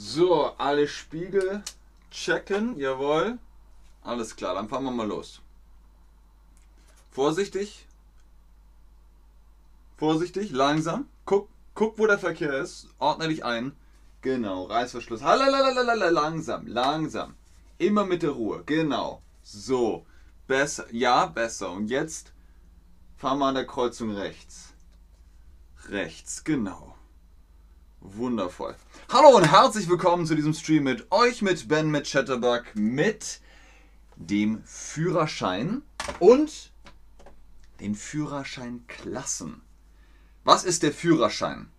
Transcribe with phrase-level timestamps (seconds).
[0.00, 1.64] So, alle Spiegel
[2.12, 3.36] checken, jawohl.
[4.04, 5.40] Alles klar, dann fahren wir mal los.
[7.10, 7.84] Vorsichtig.
[9.96, 11.08] Vorsichtig, langsam.
[11.24, 12.86] Guck, guck, wo der Verkehr ist.
[13.00, 13.72] Ordne dich ein.
[14.20, 15.20] Genau, Reißverschluss.
[15.20, 17.34] Langsam, langsam.
[17.78, 18.62] Immer mit der Ruhe.
[18.66, 19.20] Genau.
[19.42, 20.06] So.
[20.46, 20.86] Besser.
[20.92, 21.72] Ja, besser.
[21.72, 22.32] Und jetzt
[23.16, 24.74] fahren wir an der Kreuzung rechts.
[25.88, 26.94] Rechts, genau.
[28.00, 28.76] Wundervoll.
[29.12, 33.40] Hallo und herzlich willkommen zu diesem Stream mit euch, mit Ben, mit Chatterbug, mit
[34.14, 35.82] dem Führerschein
[36.20, 36.70] und
[37.80, 39.62] den Führerscheinklassen.
[40.44, 41.70] Was ist der Führerschein?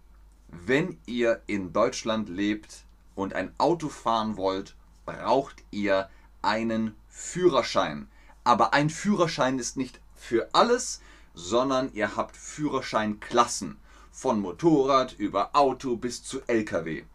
[0.49, 2.83] Wenn ihr in Deutschland lebt
[3.15, 4.75] und ein Auto fahren wollt,
[5.05, 6.09] braucht ihr
[6.41, 8.09] einen Führerschein.
[8.43, 11.01] Aber ein Führerschein ist nicht für alles,
[11.33, 13.77] sondern ihr habt Führerscheinklassen.
[14.19, 17.05] Von Motorrad über Auto bis zu LKW.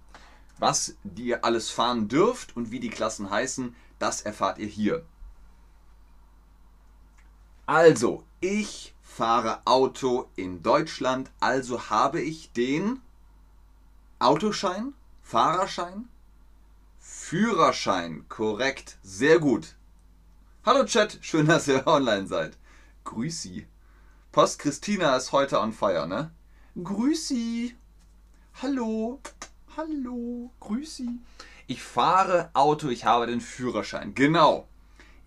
[0.59, 5.05] Was ihr alles fahren dürft und wie die Klassen heißen, das erfahrt ihr hier.
[7.67, 13.03] Also, ich fahre Auto in Deutschland, also habe ich den
[14.19, 16.09] Autoschein, Fahrerschein,
[16.99, 19.77] Führerschein, korrekt, sehr gut.
[20.65, 22.57] Hallo Chat, schön, dass ihr online seid.
[23.05, 23.67] Grüß Sie.
[24.33, 26.31] Post Christina ist heute on fire, ne?
[26.83, 27.77] Grüß Sie.
[28.61, 29.21] Hallo.
[29.77, 30.51] Hallo.
[30.59, 31.21] Grüß Sie.
[31.69, 34.13] Ich fahre Auto, ich habe den Führerschein.
[34.17, 34.67] Genau.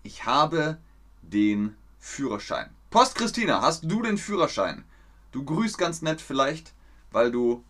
[0.02, 0.76] Ich habe
[1.22, 2.68] den Führerschein.
[2.90, 4.84] Post Christina, hast du den Führerschein?
[5.32, 6.74] Du grüßt ganz nett vielleicht,
[7.12, 7.64] weil du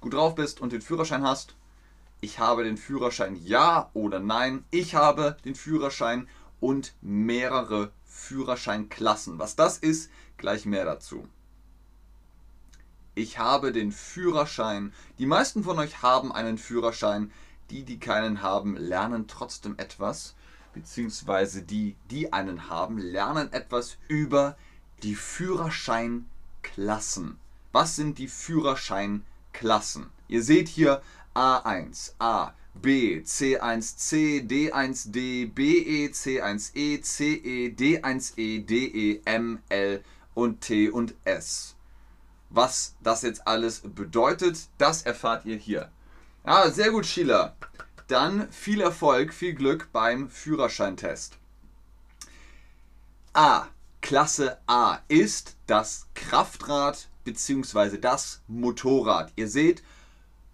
[0.00, 1.54] gut drauf bist und den Führerschein hast.
[2.22, 4.64] Ich habe den Führerschein ja oder nein.
[4.70, 6.28] Ich habe den Führerschein
[6.60, 9.38] und mehrere Führerscheinklassen.
[9.38, 11.28] Was das ist, gleich mehr dazu.
[13.18, 14.92] Ich habe den Führerschein.
[15.18, 17.32] Die meisten von euch haben einen Führerschein.
[17.68, 20.36] Die, die keinen haben, lernen trotzdem etwas.
[20.72, 24.56] Beziehungsweise die, die einen haben, lernen etwas über
[25.02, 27.40] die Führerscheinklassen.
[27.72, 30.06] Was sind die Führerscheinklassen?
[30.28, 31.02] Ihr seht hier
[31.34, 40.04] A1, A, B, C1C, D1D, BE, C1E, CE, D1E, DE, M, L
[40.34, 41.74] und T und S.
[42.50, 45.90] Was das jetzt alles bedeutet, das erfahrt ihr hier.
[46.44, 47.54] Ah, sehr gut, Sheila.
[48.06, 51.36] Dann viel Erfolg, viel Glück beim Führerscheintest.
[53.34, 53.66] A,
[54.00, 57.98] Klasse A ist das Kraftrad bzw.
[57.98, 59.32] das Motorrad.
[59.36, 59.82] Ihr seht,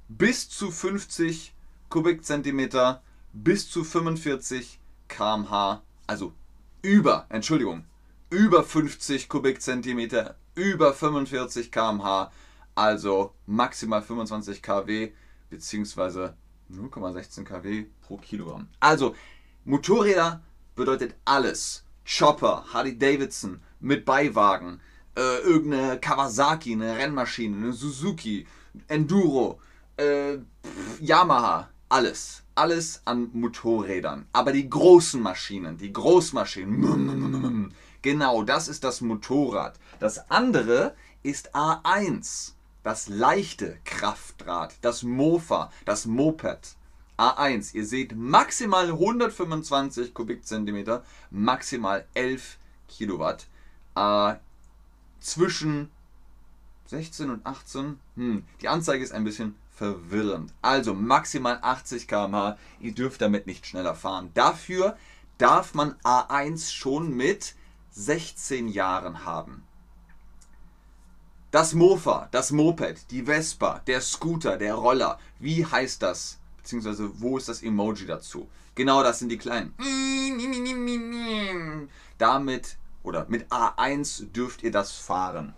[0.09, 1.55] bis zu 50
[1.89, 3.03] Kubikzentimeter,
[3.33, 6.33] bis zu 45 km/h, also
[6.83, 7.85] über, Entschuldigung,
[8.31, 12.31] über 50 Kubikzentimeter, über 45 km/h,
[12.75, 15.13] also maximal 25 kW
[15.51, 16.31] bzw.
[16.73, 18.69] 0,16 kW pro Kilogramm.
[18.81, 19.15] Also
[19.65, 20.43] Motorräder
[20.75, 21.85] bedeutet alles.
[22.07, 24.81] Chopper, Harley Davidson mit Beiwagen,
[25.17, 28.47] äh, irgendeine Kawasaki, eine Rennmaschine, eine Suzuki,
[28.89, 29.61] Enduro,
[29.97, 30.39] äh,
[31.01, 32.43] Yamaha, alles.
[32.57, 34.27] Alles an Motorrädern.
[34.33, 37.73] Aber die großen Maschinen, die Großmaschinen,
[38.05, 39.81] genau, das ist das Motorrad.
[39.99, 40.95] Das andere
[41.25, 42.53] ist A1,
[42.85, 46.77] das leichte Kraftrad, das Mofa, das Moped.
[47.17, 53.47] A1, ihr seht maximal 125 Kubikzentimeter, maximal 11 Kilowatt.
[53.97, 54.35] Äh,
[55.21, 55.91] zwischen
[56.87, 60.53] 16 und 18, hm, die Anzeige ist ein bisschen verwirrend.
[60.61, 62.59] Also maximal 80 km/h.
[62.81, 64.31] Ihr dürft damit nicht schneller fahren.
[64.35, 64.99] Dafür
[65.39, 67.55] darf man A1 schon mit
[67.97, 69.63] 16 Jahren haben.
[71.53, 76.41] Das Mofa, das Moped, die Vespa, der Scooter, der Roller, wie heißt das?
[76.57, 78.49] Beziehungsweise wo ist das Emoji dazu?
[78.75, 79.75] Genau, das sind die kleinen.
[82.19, 85.55] Damit oder mit A1 dürft ihr das fahren.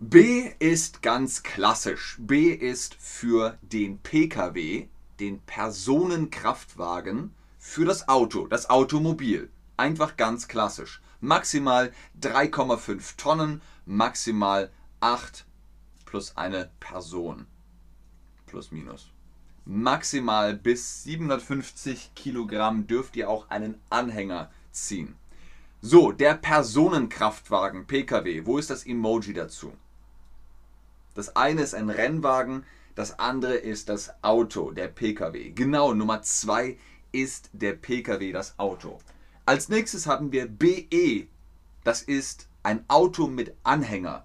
[0.00, 2.16] B ist ganz klassisch.
[2.18, 4.88] B ist für den Pkw,
[5.20, 9.50] den Personenkraftwagen, für das Auto, das Automobil.
[9.76, 11.00] Einfach ganz klassisch.
[11.20, 14.70] Maximal 3,5 Tonnen, maximal
[15.00, 15.44] 8
[16.06, 17.46] plus eine Person.
[18.46, 19.10] Plus minus.
[19.66, 25.14] Maximal bis 750 Kilogramm dürft ihr auch einen Anhänger ziehen.
[25.82, 29.74] So, der Personenkraftwagen, Pkw, wo ist das Emoji dazu?
[31.14, 32.64] Das eine ist ein Rennwagen,
[32.94, 35.50] das andere ist das Auto, der Pkw.
[35.50, 36.78] Genau, Nummer zwei
[37.12, 38.98] ist der Pkw, das Auto.
[39.46, 41.26] Als nächstes haben wir BE.
[41.84, 44.24] Das ist ein Auto mit Anhänger.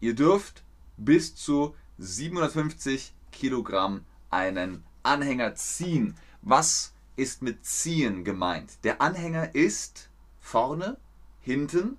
[0.00, 0.62] Ihr dürft
[0.96, 6.16] bis zu 750 Kilogramm einen Anhänger ziehen.
[6.42, 8.78] Was ist mit ziehen gemeint?
[8.84, 10.10] Der Anhänger ist
[10.40, 10.98] vorne,
[11.40, 11.96] hinten.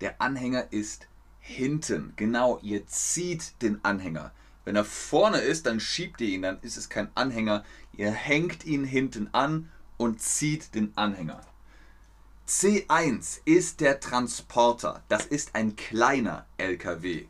[0.00, 1.08] Der Anhänger ist
[1.40, 2.12] hinten.
[2.16, 4.32] Genau, ihr zieht den Anhänger.
[4.66, 7.64] Wenn er vorne ist, dann schiebt ihr ihn, dann ist es kein Anhänger.
[7.96, 11.40] Ihr hängt ihn hinten an und zieht den Anhänger.
[12.48, 15.04] C1 ist der Transporter.
[15.08, 17.26] Das ist ein kleiner LKW.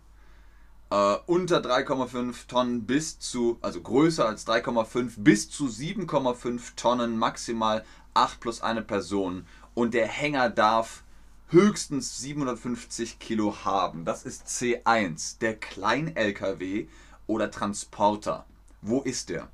[0.88, 7.85] Äh, unter 3,5 Tonnen bis zu, also größer als 3,5 bis zu 7,5 Tonnen, maximal
[8.15, 9.47] 8 plus eine Person.
[9.75, 11.03] Und der Hänger darf
[11.49, 14.06] höchstens 750 Kilo haben.
[14.06, 16.87] Das ist C1, der Klein-LKW
[17.26, 18.46] oder Transporter.
[18.82, 19.49] Wo ist der?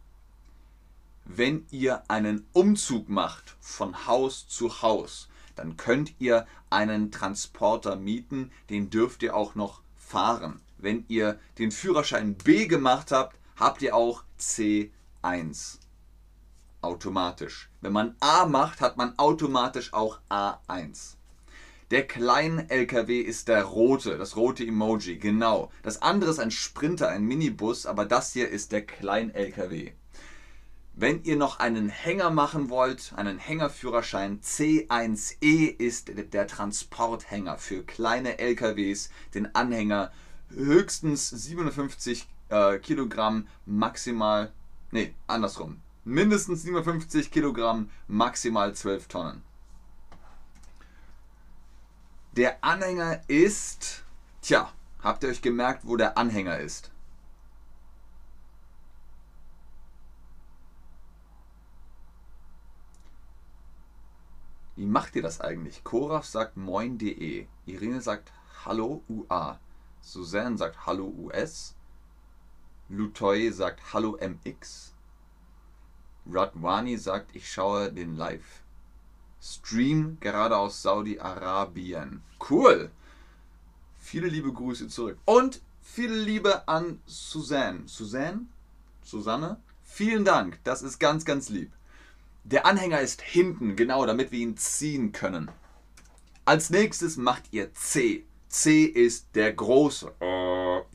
[1.24, 8.50] Wenn ihr einen Umzug macht von Haus zu Haus, dann könnt ihr einen Transporter mieten,
[8.70, 10.60] den dürft ihr auch noch fahren.
[10.78, 15.78] Wenn ihr den Führerschein B gemacht habt, habt ihr auch C1
[16.80, 17.70] automatisch.
[17.80, 21.14] Wenn man A macht, hat man automatisch auch A1.
[21.92, 25.70] Der kleine LKW ist der rote, das rote Emoji, genau.
[25.82, 29.92] Das andere ist ein Sprinter, ein Minibus, aber das hier ist der klein LKW.
[30.94, 38.38] Wenn ihr noch einen Hänger machen wollt, einen Hängerführerschein C1E ist der Transporthänger für kleine
[38.38, 40.12] LKWs, den Anhänger
[40.48, 44.50] höchstens 57 äh, Kilogramm, maximal,
[44.92, 49.42] nee, andersrum, mindestens 57 Kilogramm, maximal 12 Tonnen.
[52.34, 54.04] Der Anhänger ist.
[54.40, 56.90] Tja, habt ihr euch gemerkt, wo der Anhänger ist?
[64.76, 65.84] Wie macht ihr das eigentlich?
[65.84, 67.46] Koraf sagt moin.de.
[67.66, 68.32] Irene sagt
[68.64, 69.60] Hallo UA.
[70.00, 71.74] Suzanne sagt Hallo US.
[72.88, 74.94] Lutoy sagt Hallo MX.
[76.26, 78.61] Radwani sagt, ich schaue den Live.
[79.42, 82.22] Stream gerade aus Saudi-Arabien.
[82.48, 82.90] Cool.
[83.98, 85.18] Viele liebe Grüße zurück.
[85.24, 87.82] Und viele Liebe an Suzanne.
[87.86, 88.46] Suzanne?
[89.02, 89.60] Susanne?
[89.82, 90.60] Vielen Dank.
[90.62, 91.72] Das ist ganz, ganz lieb.
[92.44, 95.50] Der Anhänger ist hinten, genau, damit wir ihn ziehen können.
[96.44, 98.24] Als nächstes macht ihr C.
[98.48, 100.12] C ist der große,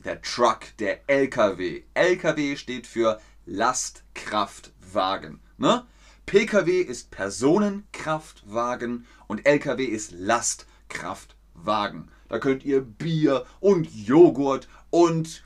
[0.04, 1.82] der Truck, der LKW.
[1.94, 5.40] LKW steht für Lastkraftwagen.
[5.56, 5.86] Ne?
[6.28, 12.10] Pkw ist Personenkraftwagen und Lkw ist Lastkraftwagen.
[12.28, 15.42] Da könnt ihr Bier und Joghurt und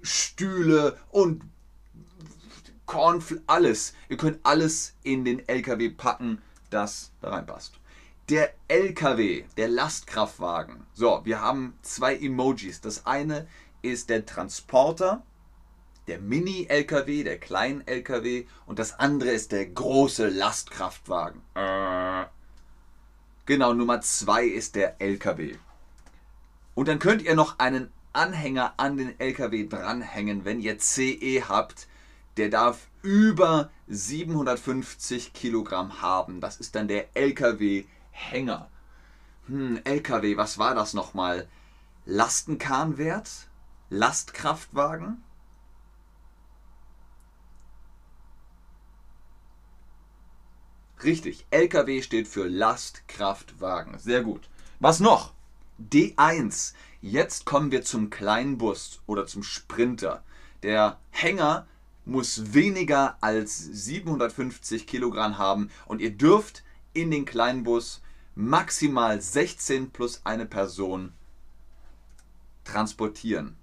[0.00, 1.42] Stühle und
[2.86, 3.94] Cornfl alles.
[4.08, 6.40] Ihr könnt alles in den LKW packen,
[6.70, 7.80] das da reinpasst.
[8.28, 10.86] Der LKW, der Lastkraftwagen.
[10.92, 12.80] So, wir haben zwei Emojis.
[12.80, 13.48] Das eine
[13.82, 15.24] ist der Transporter
[16.06, 21.40] der Mini-LKW, der kleine LKW und das andere ist der große Lastkraftwagen.
[21.54, 22.24] Äh.
[23.46, 25.56] Genau, Nummer zwei ist der LKW.
[26.74, 31.88] Und dann könnt ihr noch einen Anhänger an den LKW dranhängen, wenn ihr CE habt.
[32.36, 36.40] Der darf über 750 Kilogramm haben.
[36.40, 38.68] Das ist dann der LKW-Hänger.
[39.48, 41.48] Hm, LKW, was war das nochmal?
[42.06, 43.48] Lastenkahnwert?
[43.90, 45.22] Lastkraftwagen?
[51.04, 53.98] Richtig, LKW steht für Lastkraftwagen.
[53.98, 54.48] Sehr gut.
[54.78, 55.32] Was noch?
[55.80, 56.74] D1.
[57.00, 60.22] Jetzt kommen wir zum kleinen Bus oder zum Sprinter.
[60.62, 61.66] Der Hänger
[62.04, 68.00] muss weniger als 750 Kilogramm haben und ihr dürft in den kleinen Bus
[68.34, 71.12] maximal 16 plus eine Person
[72.64, 73.56] transportieren.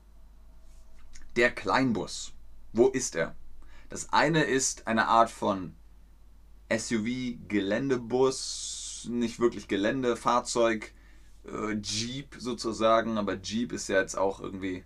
[1.36, 2.34] Der Kleinbus.
[2.74, 3.36] Wo ist er?
[3.90, 5.76] Das eine ist eine Art von
[6.70, 10.94] SUV, Geländebus, nicht wirklich Geländefahrzeug,
[11.46, 14.84] äh, Jeep sozusagen, aber Jeep ist ja jetzt auch irgendwie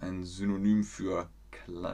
[0.00, 1.28] ein Synonym für,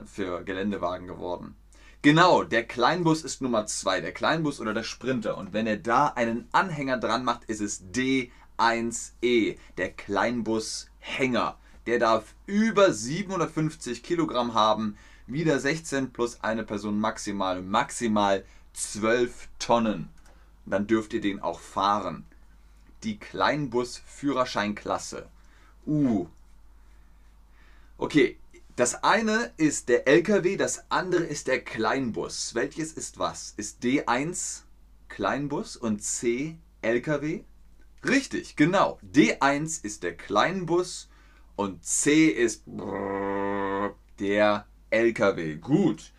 [0.07, 1.55] für Geländewagen geworden.
[2.03, 5.37] Genau, der Kleinbus ist Nummer 2, der Kleinbus oder der Sprinter.
[5.37, 11.59] Und wenn er da einen Anhänger dran macht, ist es D1E, der Kleinbus-Hänger.
[11.87, 14.97] Der darf über 750 Kilogramm haben,
[15.27, 20.09] wieder 16 plus eine Person maximal, maximal 12 Tonnen.
[20.67, 22.25] Dann dürft ihr den auch fahren.
[23.03, 25.29] Die Kleinbus-Führerscheinklasse.
[25.87, 26.27] Uh.
[27.99, 28.39] Okay,
[28.77, 32.55] das eine ist der LKW, das andere ist der Kleinbus.
[32.55, 33.53] Welches ist was?
[33.57, 34.62] Ist D1
[35.09, 37.43] Kleinbus und C LKW?
[38.03, 38.99] Richtig, genau.
[39.12, 41.11] D1 ist der Kleinbus
[41.57, 42.62] und C ist
[44.19, 45.57] der LKW.
[45.57, 46.12] Gut.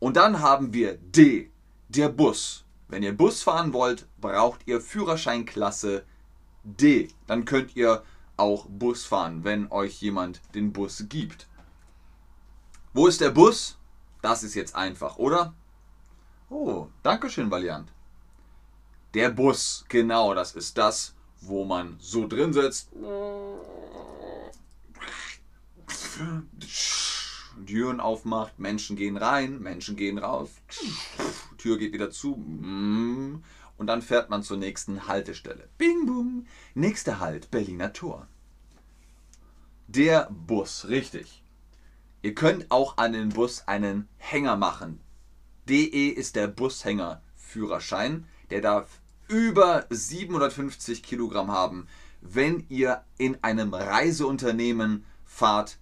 [0.00, 1.52] Und dann haben wir D,
[1.88, 2.64] der Bus.
[2.88, 6.04] Wenn ihr Bus fahren wollt, braucht ihr Führerscheinklasse
[6.64, 7.08] D.
[7.26, 8.02] Dann könnt ihr
[8.36, 11.46] auch Bus fahren, wenn euch jemand den Bus gibt.
[12.92, 13.78] Wo ist der Bus?
[14.22, 15.54] Das ist jetzt einfach, oder?
[16.48, 17.90] Oh, Dankeschön, Valiant.
[19.14, 22.90] Der Bus, genau, das ist das, wo man so drin sitzt.
[27.66, 30.50] Türen aufmacht, Menschen gehen rein, Menschen gehen raus,
[31.64, 35.66] Tür geht wieder zu und dann fährt man zur nächsten Haltestelle.
[35.78, 36.46] Bing bum.
[36.74, 38.28] Nächster Halt, Berliner Tor.
[39.86, 41.42] Der Bus, richtig.
[42.20, 45.00] Ihr könnt auch an den Bus einen Hänger machen.
[45.66, 48.26] DE ist der Bushänger-Führerschein.
[48.50, 51.88] Der darf über 750 Kilogramm haben,
[52.20, 55.78] wenn ihr in einem Reiseunternehmen fahrt.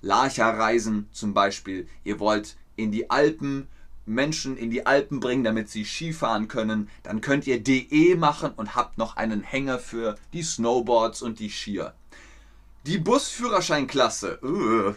[0.00, 1.88] Larcha-Reisen zum Beispiel.
[2.04, 3.66] Ihr wollt in die Alpen
[4.06, 8.74] Menschen in die Alpen bringen, damit sie Skifahren können, dann könnt ihr DE machen und
[8.74, 11.94] habt noch einen Hänger für die Snowboards und die Skier.
[12.86, 14.94] Die Busführerscheinklasse, uh,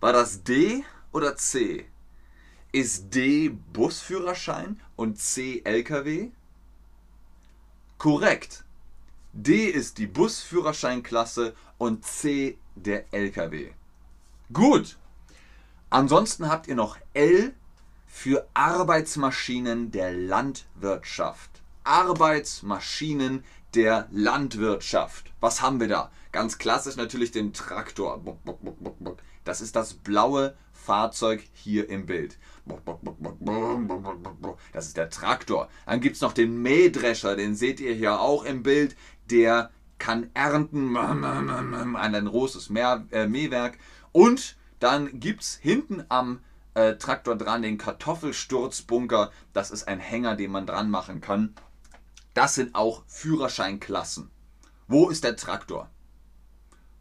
[0.00, 1.86] war das D oder C?
[2.72, 6.30] Ist D Busführerschein und C LKW?
[7.98, 8.64] Korrekt.
[9.32, 13.72] D ist die Busführerscheinklasse und C der LKW.
[14.52, 14.96] Gut.
[15.90, 17.54] Ansonsten habt ihr noch L
[18.16, 21.50] für Arbeitsmaschinen der Landwirtschaft.
[21.84, 23.44] Arbeitsmaschinen
[23.74, 25.34] der Landwirtschaft.
[25.38, 26.10] Was haben wir da?
[26.32, 28.38] Ganz klassisch natürlich den Traktor.
[29.44, 32.38] Das ist das blaue Fahrzeug hier im Bild.
[34.72, 35.68] Das ist der Traktor.
[35.84, 38.96] Dann gibt es noch den Mähdrescher, den seht ihr hier auch im Bild.
[39.30, 43.78] Der kann ernten, ein großes Mähwerk.
[44.12, 46.40] Und dann gibt es hinten am
[46.76, 49.32] äh, Traktor dran, den Kartoffelsturzbunker.
[49.54, 51.54] Das ist ein Hänger, den man dran machen kann.
[52.34, 54.30] Das sind auch Führerscheinklassen.
[54.86, 55.90] Wo ist der Traktor?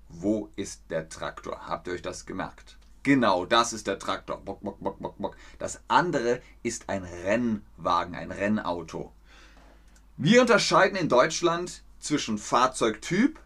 [0.08, 1.68] Wo ist der Traktor?
[1.68, 2.78] Habt ihr euch das gemerkt?
[3.04, 4.38] Genau, das ist der Traktor.
[4.38, 5.36] Bock, bock, bock, bock, bock.
[5.60, 9.12] Das andere ist ein Rennwagen, ein Rennauto.
[10.16, 13.40] Wir unterscheiden in Deutschland zwischen Fahrzeugtyp,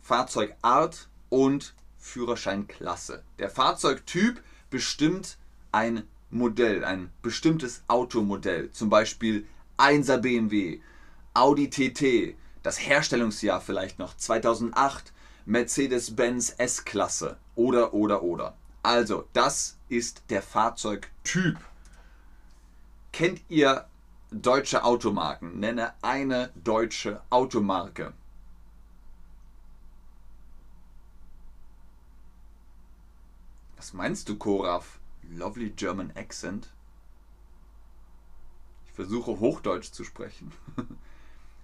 [0.00, 3.22] Fahrzeugart und Führerscheinklasse.
[3.38, 5.38] Der Fahrzeugtyp bestimmt
[5.72, 9.46] ein Modell, ein bestimmtes Automodell, zum Beispiel
[9.78, 10.80] 1er BMW,
[11.34, 15.12] Audi TT, das Herstellungsjahr vielleicht noch 2008,
[15.46, 18.56] Mercedes-Benz S-Klasse oder oder oder.
[18.82, 21.58] Also, das ist der Fahrzeugtyp.
[23.12, 23.86] Kennt ihr
[24.30, 25.58] deutsche Automarken?
[25.58, 28.12] Nenne eine deutsche Automarke.
[33.76, 34.99] Was meinst du, Koraf?
[35.30, 36.68] Lovely German Accent.
[38.86, 40.52] Ich versuche Hochdeutsch zu sprechen.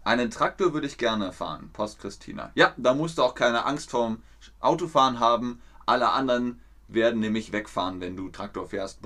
[0.04, 2.52] Einen Traktor würde ich gerne fahren, Post Christina.
[2.54, 4.22] Ja, da musst du auch keine Angst vorm
[4.60, 5.60] Autofahren haben.
[5.84, 9.00] Alle anderen werden nämlich wegfahren, wenn du Traktor fährst,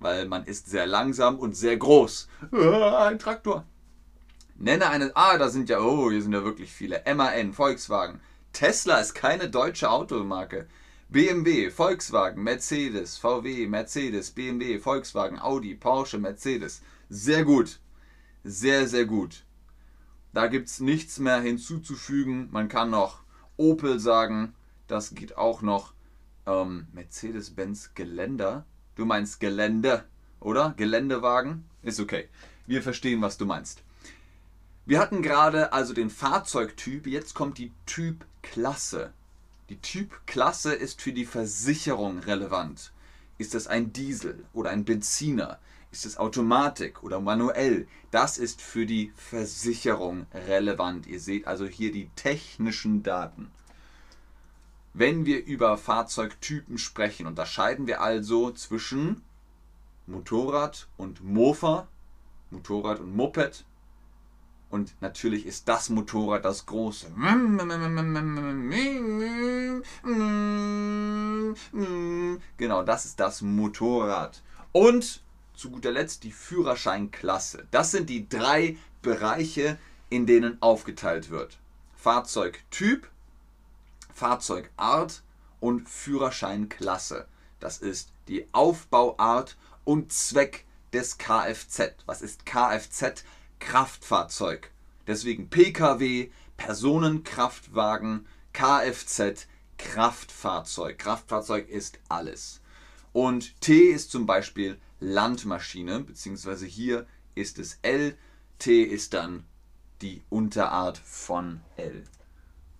[0.00, 2.28] weil man ist sehr langsam und sehr groß.
[2.52, 3.64] Ein Traktor.
[4.56, 5.12] Nenne einen.
[5.14, 7.02] Ah, da sind ja, oh, hier sind ja wirklich viele.
[7.14, 8.20] MAN, Volkswagen.
[8.52, 10.66] Tesla ist keine deutsche Automarke.
[11.10, 16.82] BMW, Volkswagen, Mercedes, VW, Mercedes, BMW, Volkswagen, Audi, Porsche, Mercedes.
[17.08, 17.80] Sehr gut.
[18.44, 19.46] Sehr, sehr gut.
[20.34, 22.50] Da gibt es nichts mehr hinzuzufügen.
[22.50, 23.22] Man kann noch
[23.56, 24.52] Opel sagen.
[24.86, 25.94] Das geht auch noch.
[26.44, 28.66] Ähm, Mercedes-Benz Geländer.
[28.94, 30.04] Du meinst Gelände,
[30.40, 30.74] oder?
[30.76, 31.64] Geländewagen?
[31.82, 32.28] Ist okay.
[32.66, 33.82] Wir verstehen, was du meinst.
[34.84, 37.06] Wir hatten gerade also den Fahrzeugtyp.
[37.06, 39.14] Jetzt kommt die Typklasse.
[39.68, 42.92] Die Typklasse ist für die Versicherung relevant.
[43.36, 45.58] Ist es ein Diesel oder ein Benziner?
[45.92, 47.86] Ist es Automatik oder manuell?
[48.10, 51.06] Das ist für die Versicherung relevant.
[51.06, 53.50] Ihr seht also hier die technischen Daten.
[54.94, 59.22] Wenn wir über Fahrzeugtypen sprechen, unterscheiden wir also zwischen
[60.06, 61.88] Motorrad und Mofa,
[62.50, 63.66] Motorrad und Moped,
[64.70, 67.06] und natürlich ist das Motorrad das große.
[72.56, 74.42] Genau, das ist das Motorrad.
[74.72, 75.22] Und
[75.54, 77.66] zu guter Letzt die Führerscheinklasse.
[77.70, 79.78] Das sind die drei Bereiche,
[80.10, 81.58] in denen aufgeteilt wird.
[81.96, 83.08] Fahrzeugtyp,
[84.12, 85.22] Fahrzeugart
[85.60, 87.26] und Führerscheinklasse.
[87.58, 91.94] Das ist die Aufbauart und Zweck des Kfz.
[92.06, 93.24] Was ist Kfz?
[93.58, 94.70] Kraftfahrzeug.
[95.06, 99.46] Deswegen Pkw, Personenkraftwagen, Kfz,
[99.78, 100.98] Kraftfahrzeug.
[100.98, 102.60] Kraftfahrzeug ist alles.
[103.12, 108.16] Und T ist zum Beispiel Landmaschine, beziehungsweise hier ist es L.
[108.58, 109.44] T ist dann
[110.02, 112.04] die Unterart von L.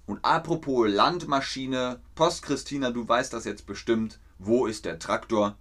[0.07, 4.19] Und apropos Landmaschine, Post Christina, du weißt das jetzt bestimmt.
[4.39, 5.57] Wo ist der Traktor?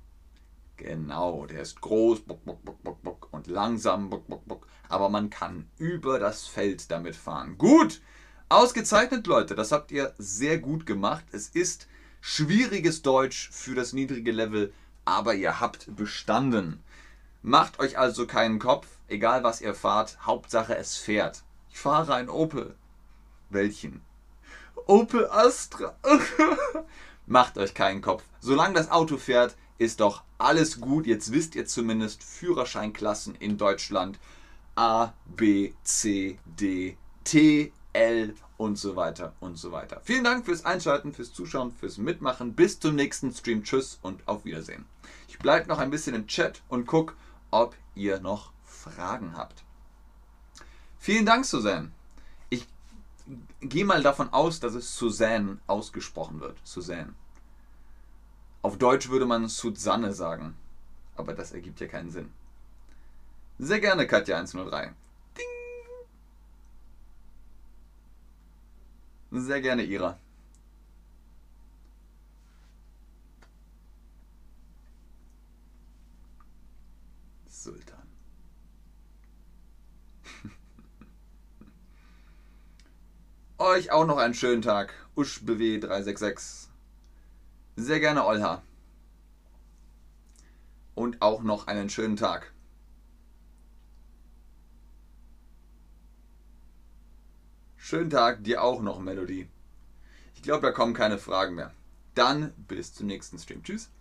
[0.78, 5.10] Genau, der ist groß bock, bock, bock, bock, bock, und langsam, bock, bock, bock, aber
[5.10, 7.58] man kann über das Feld damit fahren.
[7.58, 8.00] Gut,
[8.48, 11.26] ausgezeichnet Leute, das habt ihr sehr gut gemacht.
[11.32, 11.88] Es ist
[12.22, 14.72] schwieriges Deutsch für das niedrige Level,
[15.04, 16.84] aber ihr habt bestanden.
[17.42, 21.44] Macht euch also keinen Kopf, egal was ihr fahrt, Hauptsache es fährt.
[21.72, 22.76] Ich fahre ein Opel.
[23.50, 24.02] Welchen?
[24.86, 25.96] Opel Astra.
[27.26, 28.24] Macht euch keinen Kopf.
[28.40, 31.08] Solange das Auto fährt, ist doch alles gut.
[31.08, 34.20] Jetzt wisst ihr zumindest Führerscheinklassen in Deutschland.
[34.76, 40.02] A, B, C, D, T, L und so weiter und so weiter.
[40.04, 42.54] Vielen Dank fürs Einschalten, fürs Zuschauen, fürs Mitmachen.
[42.54, 43.64] Bis zum nächsten Stream.
[43.64, 44.86] Tschüss und auf Wiedersehen.
[45.28, 47.14] Ich bleibe noch ein bisschen im Chat und gucke,
[47.52, 49.64] ob ihr noch Fragen habt.
[51.00, 51.92] Vielen Dank, Suzanne.
[52.50, 52.68] Ich
[53.62, 56.58] gehe mal davon aus, dass es Suzanne ausgesprochen wird.
[56.64, 57.14] Suzanne.
[58.68, 60.54] Auf Deutsch würde man Susanne sagen.
[61.16, 62.34] Aber das ergibt ja keinen Sinn.
[63.58, 64.92] Sehr gerne, Katja103.
[65.38, 65.46] Ding!
[69.32, 70.20] Sehr gerne, Ira.
[77.48, 78.08] Sultan.
[83.60, 84.94] Euch auch noch einen schönen Tag.
[85.16, 86.67] Uschbw 366.
[87.80, 88.64] Sehr gerne, Olha.
[90.96, 92.52] Und auch noch einen schönen Tag.
[97.76, 99.48] Schönen Tag, dir auch noch, Melody.
[100.34, 101.72] Ich glaube, da kommen keine Fragen mehr.
[102.16, 103.64] Dann bis zum nächsten Stream.
[103.64, 103.92] Tschüss.